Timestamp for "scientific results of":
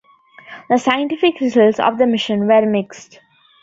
0.79-1.99